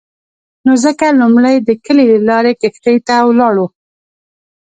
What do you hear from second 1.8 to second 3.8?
کلي له لارې کښتۍ ته ولاړو.